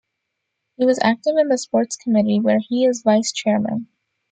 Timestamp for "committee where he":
1.95-2.85